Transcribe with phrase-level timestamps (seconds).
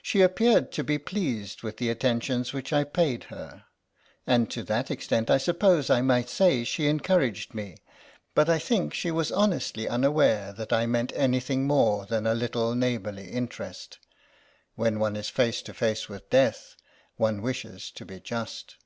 [0.00, 4.18] She appeared to be pleased with the attentions which I paid her, THE LOST SANJAK
[4.18, 7.78] 15 and to that extent I suppose I might say she encouraged me,
[8.36, 12.76] but I think she was honestly unaware that I meant anything more than a little
[12.76, 13.98] neighbourly interest.
[14.76, 16.76] When one is face to face with Death
[17.16, 18.76] one wishes to be just."